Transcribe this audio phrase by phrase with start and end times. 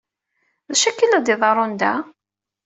[0.69, 1.93] D acu akka ay la iḍerrun da?